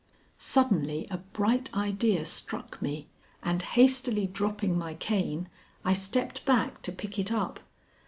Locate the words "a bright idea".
1.11-2.25